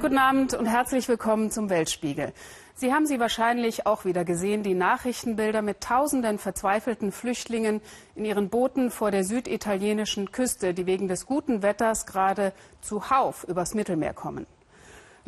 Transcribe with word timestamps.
Guten 0.00 0.16
Abend 0.16 0.54
und 0.54 0.64
herzlich 0.64 1.08
willkommen 1.08 1.50
zum 1.50 1.68
Weltspiegel. 1.68 2.32
Sie 2.74 2.94
haben 2.94 3.04
sie 3.04 3.20
wahrscheinlich 3.20 3.84
auch 3.84 4.06
wieder 4.06 4.24
gesehen, 4.24 4.62
die 4.62 4.72
Nachrichtenbilder 4.72 5.60
mit 5.60 5.82
tausenden 5.82 6.38
verzweifelten 6.38 7.12
Flüchtlingen 7.12 7.82
in 8.14 8.24
ihren 8.24 8.48
Booten 8.48 8.90
vor 8.90 9.10
der 9.10 9.24
süditalienischen 9.24 10.32
Küste, 10.32 10.72
die 10.72 10.86
wegen 10.86 11.06
des 11.06 11.26
guten 11.26 11.62
Wetters 11.62 12.06
gerade 12.06 12.54
zuhauf 12.80 13.44
übers 13.44 13.74
Mittelmeer 13.74 14.14
kommen. 14.14 14.46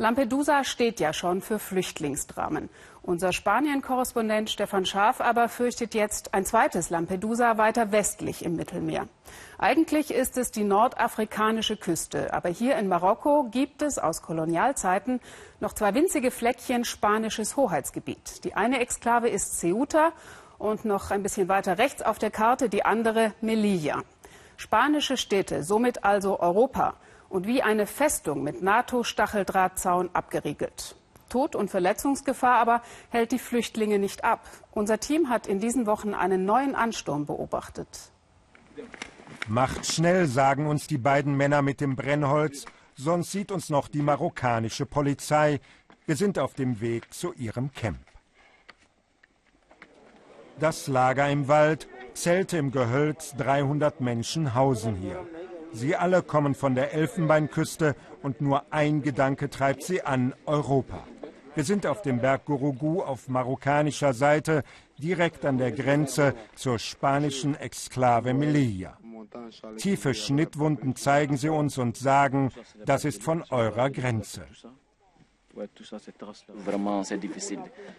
Lampedusa 0.03 0.65
steht 0.65 0.99
ja 0.99 1.13
schon 1.13 1.41
für 1.41 1.59
Flüchtlingsdramen. 1.59 2.67
Unser 3.03 3.31
Spanien-Korrespondent 3.31 4.49
Stefan 4.49 4.85
Schaaf 4.85 5.21
aber 5.21 5.47
fürchtet 5.47 5.93
jetzt 5.93 6.33
ein 6.33 6.43
zweites 6.43 6.89
Lampedusa 6.89 7.57
weiter 7.57 7.93
westlich 7.93 8.43
im 8.43 8.57
Mittelmeer. 8.57 9.07
Eigentlich 9.57 10.13
ist 10.13 10.37
es 10.37 10.51
die 10.51 10.65
nordafrikanische 10.65 11.77
Küste, 11.77 12.33
aber 12.33 12.49
hier 12.49 12.75
in 12.75 12.89
Marokko 12.89 13.47
gibt 13.49 13.81
es 13.81 13.97
aus 13.97 14.21
Kolonialzeiten 14.21 15.21
noch 15.61 15.71
zwei 15.71 15.93
winzige 15.93 16.31
Fleckchen 16.31 16.83
spanisches 16.83 17.55
Hoheitsgebiet. 17.55 18.43
Die 18.43 18.55
eine 18.55 18.81
Exklave 18.81 19.29
ist 19.29 19.57
Ceuta 19.61 20.11
und 20.57 20.83
noch 20.83 21.11
ein 21.11 21.23
bisschen 21.23 21.47
weiter 21.47 21.77
rechts 21.77 22.01
auf 22.01 22.19
der 22.19 22.29
Karte 22.29 22.67
die 22.67 22.83
andere 22.83 23.31
Melilla. 23.39 24.03
Spanische 24.57 25.15
Städte, 25.15 25.63
somit 25.63 26.03
also 26.03 26.41
Europa 26.41 26.95
und 27.33 27.47
wie 27.47 27.63
eine 27.63 27.87
Festung 27.87 28.43
mit 28.43 28.61
NATO-Stacheldrahtzaun 28.61 30.11
abgeriegelt. 30.13 30.95
Tod- 31.29 31.55
und 31.55 31.71
Verletzungsgefahr 31.71 32.59
aber 32.59 32.83
hält 33.09 33.31
die 33.31 33.39
Flüchtlinge 33.39 33.97
nicht 33.97 34.23
ab. 34.23 34.47
Unser 34.71 34.99
Team 34.99 35.29
hat 35.29 35.47
in 35.47 35.59
diesen 35.59 35.87
Wochen 35.87 36.13
einen 36.13 36.45
neuen 36.45 36.75
Ansturm 36.75 37.25
beobachtet. 37.25 37.87
Macht 39.47 39.87
schnell, 39.87 40.27
sagen 40.27 40.67
uns 40.67 40.85
die 40.85 40.99
beiden 40.99 41.35
Männer 41.35 41.63
mit 41.63 41.81
dem 41.81 41.95
Brennholz, 41.95 42.65
sonst 42.95 43.31
sieht 43.31 43.51
uns 43.51 43.71
noch 43.71 43.87
die 43.87 44.03
marokkanische 44.03 44.85
Polizei. 44.85 45.59
Wir 46.05 46.15
sind 46.15 46.37
auf 46.37 46.53
dem 46.53 46.81
Weg 46.81 47.11
zu 47.11 47.33
ihrem 47.33 47.71
Camp. 47.71 47.97
Das 50.59 50.85
Lager 50.85 51.27
im 51.31 51.47
Wald, 51.47 51.87
Zelte 52.13 52.57
im 52.57 52.69
Gehölz, 52.69 53.33
300 53.37 54.01
Menschen 54.01 54.53
hausen 54.53 54.95
hier. 54.95 55.25
Sie 55.73 55.95
alle 55.95 56.21
kommen 56.21 56.55
von 56.55 56.75
der 56.75 56.93
Elfenbeinküste 56.93 57.95
und 58.21 58.41
nur 58.41 58.71
ein 58.71 59.01
Gedanke 59.01 59.49
treibt 59.49 59.83
sie 59.83 60.03
an, 60.03 60.33
Europa. 60.45 61.03
Wir 61.55 61.63
sind 61.63 61.85
auf 61.85 62.01
dem 62.01 62.19
Berg 62.19 62.45
Gurugú 62.45 63.01
auf 63.01 63.27
marokkanischer 63.27 64.13
Seite, 64.13 64.63
direkt 64.97 65.45
an 65.45 65.57
der 65.57 65.71
Grenze 65.71 66.35
zur 66.55 66.79
spanischen 66.79 67.55
Exklave 67.55 68.33
Melilla. 68.33 68.97
Tiefe 69.77 70.13
Schnittwunden 70.13 70.95
zeigen 70.95 71.37
sie 71.37 71.49
uns 71.49 71.77
und 71.77 71.97
sagen, 71.97 72.51
das 72.85 73.05
ist 73.05 73.23
von 73.23 73.43
eurer 73.49 73.89
Grenze. 73.89 74.45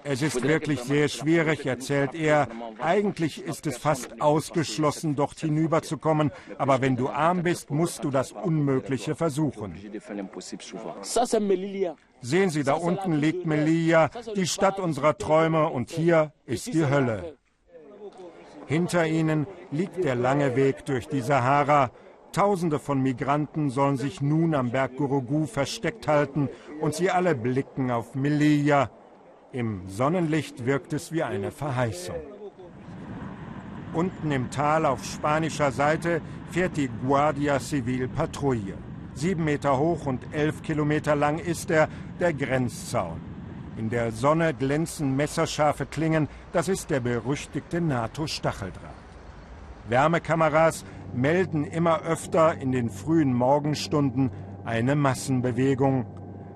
Es 0.04 0.22
ist 0.22 0.42
wirklich 0.42 0.80
sehr 0.80 1.08
schwierig, 1.08 1.66
erzählt 1.66 2.14
er. 2.14 2.48
Eigentlich 2.80 3.42
ist 3.42 3.66
es 3.66 3.76
fast 3.78 4.20
ausgeschlossen, 4.20 5.14
dort 5.14 5.38
hinüberzukommen. 5.38 6.32
Aber 6.58 6.80
wenn 6.80 6.96
du 6.96 7.08
arm 7.08 7.42
bist, 7.42 7.70
musst 7.70 8.02
du 8.04 8.10
das 8.10 8.32
Unmögliche 8.32 9.14
versuchen. 9.14 9.76
Sehen 12.20 12.50
Sie, 12.50 12.64
da 12.64 12.74
unten 12.74 13.12
liegt 13.12 13.46
Melilla, 13.46 14.10
die 14.34 14.46
Stadt 14.46 14.80
unserer 14.80 15.16
Träume, 15.18 15.68
und 15.68 15.90
hier 15.90 16.32
ist 16.46 16.72
die 16.72 16.86
Hölle. 16.86 17.36
Hinter 18.66 19.06
ihnen 19.06 19.46
liegt 19.70 20.02
der 20.02 20.14
lange 20.14 20.56
Weg 20.56 20.86
durch 20.86 21.06
die 21.06 21.20
Sahara. 21.20 21.90
Tausende 22.34 22.80
von 22.80 23.00
Migranten 23.00 23.70
sollen 23.70 23.96
sich 23.96 24.20
nun 24.20 24.56
am 24.56 24.72
Berg 24.72 24.96
Gurugú 24.96 25.46
versteckt 25.46 26.08
halten 26.08 26.48
und 26.80 26.92
sie 26.92 27.08
alle 27.08 27.36
blicken 27.36 27.92
auf 27.92 28.16
Melilla. 28.16 28.90
Im 29.52 29.88
Sonnenlicht 29.88 30.66
wirkt 30.66 30.92
es 30.92 31.12
wie 31.12 31.22
eine 31.22 31.52
Verheißung. 31.52 32.16
Unten 33.92 34.32
im 34.32 34.50
Tal 34.50 34.84
auf 34.84 35.04
spanischer 35.04 35.70
Seite 35.70 36.20
fährt 36.50 36.76
die 36.76 36.90
Guardia 37.06 37.60
Civil 37.60 38.08
Patrouille. 38.08 38.78
Sieben 39.14 39.44
Meter 39.44 39.78
hoch 39.78 40.06
und 40.06 40.26
elf 40.32 40.60
Kilometer 40.62 41.14
lang 41.14 41.38
ist 41.38 41.70
er, 41.70 41.88
der 42.18 42.32
Grenzzaun. 42.34 43.20
In 43.76 43.90
der 43.90 44.10
Sonne 44.10 44.54
glänzen 44.54 45.14
messerscharfe 45.14 45.86
Klingen, 45.86 46.26
das 46.52 46.66
ist 46.66 46.90
der 46.90 46.98
berüchtigte 46.98 47.80
NATO-Stacheldraht. 47.80 49.04
Wärmekameras 49.88 50.84
melden 51.14 51.64
immer 51.64 52.02
öfter 52.02 52.56
in 52.58 52.72
den 52.72 52.90
frühen 52.90 53.32
Morgenstunden 53.32 54.30
eine 54.64 54.96
Massenbewegung. 54.96 56.06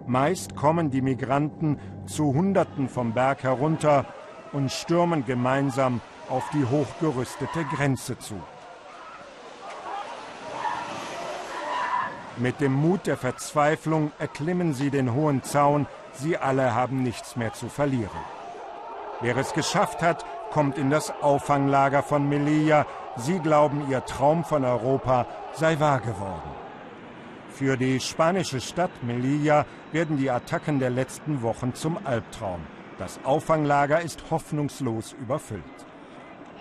Meist 0.06 0.56
kommen 0.56 0.90
die 0.90 1.02
Migranten 1.02 1.78
zu 2.06 2.34
Hunderten 2.34 2.88
vom 2.88 3.12
Berg 3.12 3.42
herunter 3.42 4.06
und 4.52 4.72
stürmen 4.72 5.24
gemeinsam 5.24 6.00
auf 6.28 6.48
die 6.50 6.64
hochgerüstete 6.64 7.64
Grenze 7.64 8.18
zu. 8.18 8.34
Mit 12.36 12.60
dem 12.60 12.72
Mut 12.72 13.06
der 13.06 13.16
Verzweiflung 13.16 14.12
erklimmen 14.18 14.72
sie 14.72 14.90
den 14.90 15.12
hohen 15.12 15.42
Zaun. 15.42 15.86
Sie 16.12 16.36
alle 16.36 16.74
haben 16.74 17.02
nichts 17.02 17.34
mehr 17.34 17.52
zu 17.52 17.68
verlieren. 17.68 18.20
Wer 19.20 19.36
es 19.36 19.52
geschafft 19.52 20.02
hat, 20.02 20.24
kommt 20.52 20.78
in 20.78 20.88
das 20.88 21.12
Auffanglager 21.20 22.02
von 22.02 22.28
Melilla. 22.28 22.86
Sie 23.18 23.40
glauben, 23.40 23.90
ihr 23.90 24.04
Traum 24.04 24.44
von 24.44 24.64
Europa 24.64 25.26
sei 25.52 25.78
wahr 25.80 26.00
geworden. 26.00 26.50
Für 27.50 27.76
die 27.76 27.98
spanische 27.98 28.60
Stadt 28.60 29.02
Melilla 29.02 29.66
werden 29.90 30.16
die 30.16 30.30
Attacken 30.30 30.78
der 30.78 30.90
letzten 30.90 31.42
Wochen 31.42 31.74
zum 31.74 31.98
Albtraum. 32.04 32.60
Das 32.98 33.18
Auffanglager 33.24 34.00
ist 34.00 34.30
hoffnungslos 34.30 35.14
überfüllt. 35.14 35.62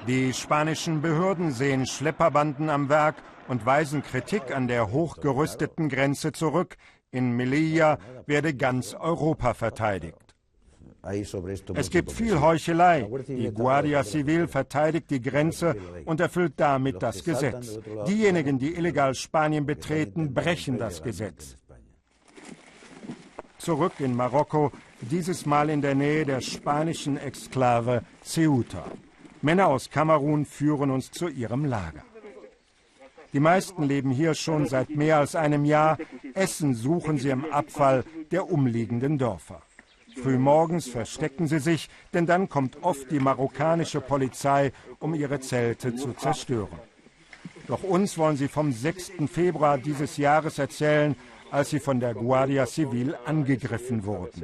Die 0.07 0.34
spanischen 0.34 1.01
Behörden 1.01 1.51
sehen 1.51 1.85
Schlepperbanden 1.85 2.69
am 2.69 2.90
Werk 2.90 3.16
und 3.47 3.66
weisen 3.66 4.01
Kritik 4.01 4.56
an 4.56 4.67
der 4.67 4.91
hochgerüsteten 4.91 5.90
Grenze 5.90 6.31
zurück. 6.31 6.78
In 7.12 7.31
Melilla 7.31 8.00
werde 8.25 8.56
ganz 8.56 8.96
Europa 8.96 9.53
verteidigt. 9.53 10.26
Es 11.75 11.89
gibt 11.89 12.11
viel 12.11 12.39
Heuchelei. 12.41 13.07
Die 13.27 13.51
Guardia 13.51 14.03
Civil 14.03 14.47
verteidigt 14.47 15.09
die 15.09 15.21
Grenze 15.21 15.75
und 16.05 16.19
erfüllt 16.19 16.53
damit 16.57 17.01
das 17.01 17.23
Gesetz. 17.23 17.79
Diejenigen, 18.07 18.59
die 18.59 18.75
illegal 18.75 19.15
Spanien 19.15 19.65
betreten, 19.65 20.33
brechen 20.33 20.77
das 20.77 21.01
Gesetz. 21.01 21.57
Zurück 23.57 23.93
in 23.99 24.15
Marokko, 24.15 24.71
dieses 25.01 25.45
Mal 25.45 25.69
in 25.69 25.81
der 25.81 25.95
Nähe 25.95 26.25
der 26.25 26.41
spanischen 26.41 27.17
Exklave 27.17 28.03
Ceuta. 28.23 28.85
Männer 29.41 29.67
aus 29.67 29.89
Kamerun 29.89 30.45
führen 30.45 30.91
uns 30.91 31.11
zu 31.11 31.27
ihrem 31.27 31.65
Lager. 31.65 32.03
Die 33.33 33.39
meisten 33.39 33.83
leben 33.83 34.09
hier 34.09 34.33
schon 34.33 34.67
seit 34.67 34.89
mehr 34.89 35.17
als 35.17 35.35
einem 35.35 35.65
Jahr. 35.65 35.97
Essen 36.33 36.73
suchen 36.73 37.17
sie 37.17 37.29
im 37.29 37.45
Abfall 37.51 38.03
der 38.31 38.49
umliegenden 38.49 39.17
Dörfer. 39.17 39.61
Frühmorgens 40.22 40.88
verstecken 40.88 41.47
sie 41.47 41.59
sich, 41.59 41.89
denn 42.13 42.25
dann 42.25 42.50
kommt 42.50 42.83
oft 42.83 43.11
die 43.11 43.19
marokkanische 43.19 44.01
Polizei, 44.01 44.72
um 45.00 45.13
ihre 45.13 45.39
Zelte 45.39 45.95
zu 45.95 46.13
zerstören. 46.13 46.79
Doch 47.67 47.83
uns 47.83 48.17
wollen 48.17 48.38
sie 48.38 48.47
vom 48.47 48.72
6. 48.72 49.11
Februar 49.31 49.78
dieses 49.78 50.17
Jahres 50.17 50.57
erzählen, 50.57 51.16
als 51.51 51.69
sie 51.69 51.79
von 51.79 52.00
der 52.00 52.13
Guardia 52.13 52.66
Civil 52.66 53.16
angegriffen 53.25 54.05
wurden. 54.05 54.44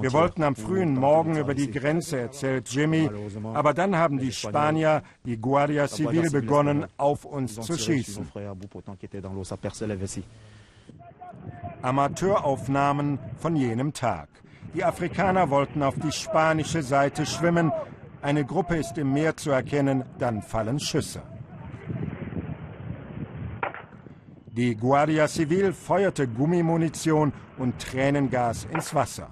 Wir 0.00 0.12
wollten 0.12 0.44
am 0.44 0.54
frühen 0.54 0.94
Morgen 0.94 1.36
über 1.36 1.54
die 1.54 1.70
Grenze, 1.70 2.18
erzählt 2.18 2.68
Jimmy, 2.68 3.10
aber 3.54 3.74
dann 3.74 3.96
haben 3.96 4.18
die 4.18 4.32
Spanier, 4.32 5.02
die 5.24 5.36
Guardia 5.36 5.88
Civil, 5.88 6.30
begonnen, 6.30 6.86
auf 6.96 7.24
uns 7.24 7.60
zu 7.60 7.76
schießen. 7.76 8.28
Amateuraufnahmen 11.84 13.18
von 13.36 13.56
jenem 13.56 13.92
Tag. 13.92 14.28
Die 14.72 14.82
Afrikaner 14.82 15.50
wollten 15.50 15.82
auf 15.82 15.94
die 16.02 16.12
spanische 16.12 16.82
Seite 16.82 17.26
schwimmen. 17.26 17.72
Eine 18.22 18.46
Gruppe 18.46 18.76
ist 18.76 18.96
im 18.96 19.12
Meer 19.12 19.36
zu 19.36 19.50
erkennen, 19.50 20.02
dann 20.18 20.40
fallen 20.40 20.80
Schüsse. 20.80 21.22
Die 24.46 24.74
Guardia 24.76 25.28
Civil 25.28 25.74
feuerte 25.74 26.26
Gummimunition 26.26 27.34
und 27.58 27.78
Tränengas 27.78 28.64
ins 28.64 28.94
Wasser. 28.94 29.28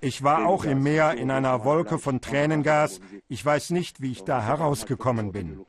Ich 0.00 0.24
war 0.24 0.46
auch 0.46 0.64
im 0.64 0.82
Meer 0.82 1.14
in 1.14 1.30
einer 1.30 1.64
Wolke 1.64 1.98
von 1.98 2.20
Tränengas. 2.20 3.00
Ich 3.28 3.44
weiß 3.44 3.70
nicht, 3.70 4.00
wie 4.00 4.10
ich 4.10 4.24
da 4.24 4.42
herausgekommen 4.42 5.30
bin. 5.30 5.64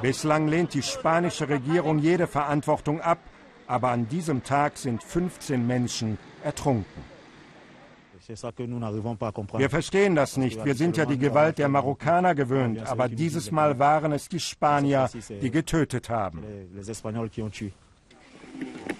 Bislang 0.00 0.48
lehnt 0.48 0.72
die 0.72 0.82
spanische 0.82 1.48
Regierung 1.48 1.98
jede 1.98 2.26
Verantwortung 2.26 3.00
ab, 3.00 3.18
aber 3.66 3.90
an 3.90 4.08
diesem 4.08 4.42
Tag 4.42 4.76
sind 4.76 5.02
15 5.02 5.66
Menschen 5.66 6.18
ertrunken. 6.42 7.02
Wir 8.28 9.70
verstehen 9.70 10.16
das 10.16 10.36
nicht. 10.36 10.64
Wir 10.64 10.74
sind 10.74 10.96
ja 10.96 11.06
die 11.06 11.18
Gewalt 11.18 11.58
der 11.58 11.68
Marokkaner 11.68 12.34
gewöhnt, 12.34 12.84
aber 12.84 13.08
dieses 13.08 13.52
Mal 13.52 13.78
waren 13.78 14.10
es 14.12 14.28
die 14.28 14.40
Spanier, 14.40 15.08
die 15.28 15.50
getötet 15.50 16.10
haben. 16.10 16.42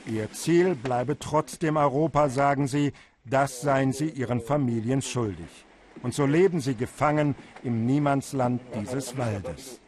Ihr 0.07 0.31
Ziel 0.33 0.75
bleibe 0.77 1.19
trotzdem 1.19 1.77
Europa, 1.77 2.29
sagen 2.29 2.69
sie, 2.69 2.93
das 3.25 3.61
seien 3.63 3.93
sie 3.93 4.11
ihren 4.11 4.41
Familien 4.41 5.03
schuldig. 5.03 5.49
Und 6.03 6.15
so 6.15 6.27
leben 6.27 6.61
sie 6.61 6.77
gefangen 6.77 7.35
im 7.65 7.85
Niemandsland 7.85 8.61
dieses 8.79 9.19
Waldes. 9.19 9.81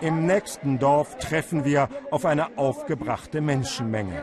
Im 0.00 0.26
nächsten 0.26 0.78
Dorf 0.78 1.18
treffen 1.18 1.64
wir 1.64 1.88
auf 2.10 2.24
eine 2.24 2.58
aufgebrachte 2.58 3.40
Menschenmenge. 3.40 4.22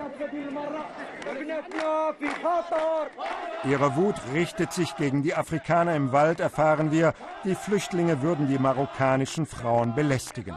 Ihre 3.63 3.95
Wut 3.95 4.15
richtet 4.33 4.73
sich 4.73 4.95
gegen 4.95 5.23
die 5.23 5.35
Afrikaner 5.35 5.95
im 5.95 6.11
Wald, 6.11 6.39
erfahren 6.39 6.91
wir. 6.91 7.13
Die 7.43 7.55
Flüchtlinge 7.55 8.21
würden 8.21 8.47
die 8.47 8.57
marokkanischen 8.57 9.45
Frauen 9.45 9.93
belästigen. 9.95 10.55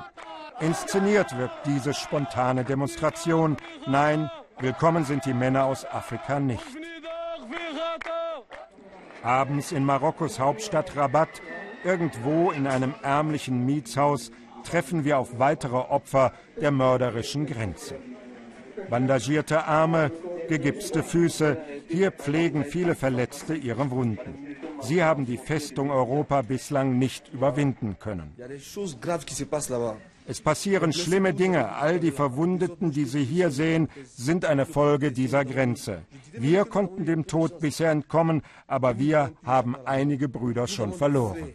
Inszeniert 0.60 1.36
wird 1.36 1.50
diese 1.66 1.92
spontane 1.92 2.64
Demonstration. 2.64 3.56
Nein, 3.86 4.30
willkommen 4.58 5.04
sind 5.04 5.26
die 5.26 5.34
Männer 5.34 5.64
aus 5.66 5.84
Afrika 5.84 6.40
nicht. 6.40 6.64
Abends 9.22 9.72
in 9.72 9.84
Marokkos 9.84 10.38
Hauptstadt 10.38 10.96
Rabat, 10.96 11.42
irgendwo 11.82 12.50
in 12.50 12.66
einem 12.66 12.94
ärmlichen 13.02 13.64
Mietshaus, 13.64 14.30
treffen 14.64 15.04
wir 15.04 15.18
auf 15.18 15.38
weitere 15.38 15.76
Opfer 15.76 16.32
der 16.60 16.70
mörderischen 16.70 17.46
Grenze. 17.46 17.96
Bandagierte 18.90 19.64
Arme, 19.64 20.10
gegipste 20.48 21.02
Füße, 21.02 21.56
hier 21.88 22.10
pflegen 22.10 22.64
viele 22.64 22.94
Verletzte 22.94 23.54
ihre 23.54 23.90
Wunden. 23.90 24.56
Sie 24.80 25.02
haben 25.02 25.24
die 25.24 25.38
Festung 25.38 25.90
Europa 25.90 26.42
bislang 26.42 26.98
nicht 26.98 27.32
überwinden 27.32 27.96
können. 27.98 28.34
Es 30.26 30.40
passieren 30.40 30.92
schlimme 30.92 31.34
Dinge. 31.34 31.72
All 31.72 32.00
die 32.00 32.10
Verwundeten, 32.10 32.90
die 32.90 33.04
Sie 33.04 33.24
hier 33.24 33.50
sehen, 33.50 33.88
sind 34.16 34.44
eine 34.46 34.64
Folge 34.64 35.12
dieser 35.12 35.44
Grenze. 35.44 36.02
Wir 36.32 36.64
konnten 36.64 37.04
dem 37.04 37.26
Tod 37.26 37.60
bisher 37.60 37.90
entkommen, 37.90 38.42
aber 38.66 38.98
wir 38.98 39.32
haben 39.44 39.76
einige 39.84 40.28
Brüder 40.28 40.66
schon 40.66 40.92
verloren. 40.94 41.52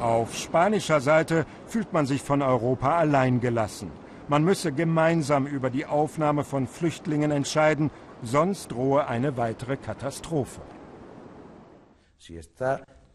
Auf 0.00 0.34
spanischer 0.34 1.00
Seite 1.00 1.44
fühlt 1.66 1.92
man 1.92 2.06
sich 2.06 2.22
von 2.22 2.40
Europa 2.40 2.96
alleingelassen. 2.96 3.90
Man 4.28 4.44
müsse 4.44 4.72
gemeinsam 4.72 5.46
über 5.46 5.68
die 5.68 5.84
Aufnahme 5.84 6.44
von 6.44 6.66
Flüchtlingen 6.66 7.30
entscheiden, 7.30 7.90
sonst 8.22 8.72
drohe 8.72 9.06
eine 9.06 9.36
weitere 9.36 9.76
Katastrophe. 9.76 10.62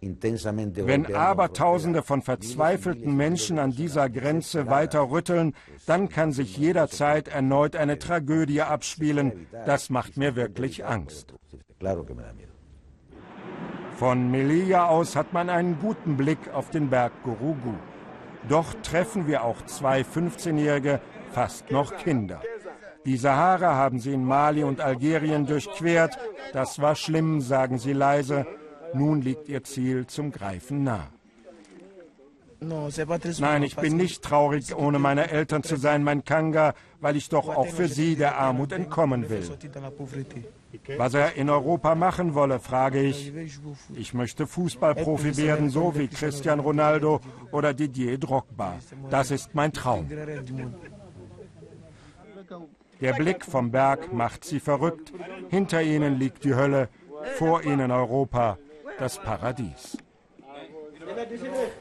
Wenn 0.01 1.15
Abertausende 1.15 2.03
von 2.03 2.21
verzweifelten 2.21 3.15
Menschen 3.15 3.57
an 3.57 3.71
dieser 3.71 4.09
Grenze 4.09 4.67
weiter 4.67 5.09
rütteln, 5.09 5.55
dann 5.87 6.09
kann 6.09 6.31
sich 6.33 6.57
jederzeit 6.57 7.27
erneut 7.27 7.75
eine 7.75 7.97
Tragödie 7.97 8.61
abspielen. 8.61 9.47
Das 9.65 9.89
macht 9.89 10.17
mir 10.17 10.35
wirklich 10.35 10.85
Angst. 10.85 11.33
Von 13.97 14.29
Melilla 14.29 14.87
aus 14.87 15.15
hat 15.15 15.31
man 15.31 15.49
einen 15.49 15.79
guten 15.79 16.17
Blick 16.17 16.53
auf 16.53 16.69
den 16.69 16.89
Berg 16.89 17.13
Gurugu. 17.23 17.75
Doch 18.49 18.73
treffen 18.83 19.25
wir 19.25 19.43
auch 19.43 19.61
zwei 19.65 20.01
15-Jährige, 20.01 20.99
fast 21.31 21.71
noch 21.71 21.95
Kinder. 21.95 22.41
Die 23.05 23.15
Sahara 23.15 23.75
haben 23.75 23.99
sie 23.99 24.13
in 24.13 24.25
Mali 24.25 24.63
und 24.63 24.81
Algerien 24.81 25.45
durchquert. 25.45 26.17
Das 26.51 26.81
war 26.81 26.95
schlimm, 26.95 27.39
sagen 27.39 27.77
sie 27.77 27.93
leise. 27.93 28.45
Nun 28.93 29.21
liegt 29.21 29.47
ihr 29.47 29.63
Ziel 29.63 30.07
zum 30.07 30.31
Greifen 30.31 30.83
nah. 30.83 31.07
Nein, 33.39 33.63
ich 33.63 33.75
bin 33.75 33.97
nicht 33.97 34.23
traurig, 34.23 34.75
ohne 34.75 34.99
meine 34.99 35.29
Eltern 35.29 35.63
zu 35.63 35.75
sein, 35.77 36.03
mein 36.03 36.23
Kanga, 36.23 36.73
weil 37.01 37.15
ich 37.15 37.29
doch 37.29 37.49
auch 37.49 37.67
für 37.67 37.87
sie 37.87 38.15
der 38.15 38.37
Armut 38.37 38.71
entkommen 38.71 39.29
will. 39.29 39.49
Was 40.97 41.13
er 41.13 41.35
in 41.35 41.49
Europa 41.49 41.95
machen 41.95 42.33
wolle, 42.33 42.59
frage 42.59 43.01
ich. 43.01 43.33
Ich 43.95 44.13
möchte 44.13 44.47
Fußballprofi 44.47 45.37
werden, 45.37 45.69
so 45.69 45.95
wie 45.95 46.07
Cristiano 46.07 46.63
Ronaldo 46.63 47.21
oder 47.51 47.73
Didier 47.73 48.17
Drogba. 48.17 48.73
Das 49.09 49.31
ist 49.31 49.55
mein 49.55 49.71
Traum. 49.71 50.09
Der 53.01 53.13
Blick 53.13 53.45
vom 53.45 53.71
Berg 53.71 54.13
macht 54.13 54.45
sie 54.45 54.59
verrückt. 54.59 55.13
Hinter 55.49 55.81
ihnen 55.81 56.17
liegt 56.17 56.43
die 56.43 56.55
Hölle, 56.55 56.89
vor 57.37 57.63
ihnen 57.63 57.91
Europa, 57.91 58.57
das 58.99 59.17
Paradies. 59.17 59.97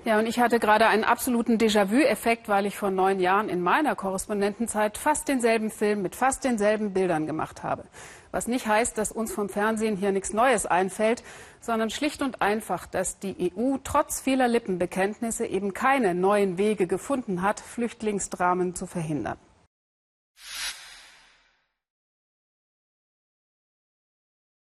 Ja, 0.05 0.19
und 0.19 0.27
ich 0.27 0.41
hatte 0.41 0.59
gerade 0.59 0.87
einen 0.87 1.05
absoluten 1.05 1.59
Déjà-vu-Effekt, 1.59 2.49
weil 2.49 2.67
ich 2.67 2.77
vor 2.77 2.91
neun 2.91 3.21
Jahren 3.21 3.49
in 3.49 3.61
meiner 3.61 3.95
Korrespondentenzeit 3.95 4.99
fast 4.99 5.29
denselben 5.29 5.71
Film 5.71 6.03
mit 6.03 6.17
fast 6.17 6.45
denselben 6.45 6.93
Bildern 6.93 7.27
gemacht 7.27 7.63
habe. 7.63 7.85
Was 8.31 8.49
nicht 8.49 8.67
heißt, 8.67 8.99
dass 8.99 9.13
uns 9.13 9.33
vom 9.33 9.49
Fernsehen 9.49 9.97
hier 9.97 10.13
nichts 10.13 10.33
Neues 10.33 10.67
einfällt, 10.67 11.23
sondern 11.61 11.91
schlicht 11.91 12.21
und 12.21 12.43
einfach, 12.43 12.87
dass 12.87 13.19
die 13.19 13.53
EU 13.57 13.77
trotz 13.85 14.21
vieler 14.21 14.49
Lippenbekenntnisse 14.49 15.47
eben 15.47 15.73
keine 15.73 16.15
neuen 16.15 16.59
Wege 16.59 16.87
gefunden 16.87 17.43
hat, 17.43 17.61
Flüchtlingsdramen 17.61 18.75
zu 18.75 18.87
verhindern. 18.87 19.39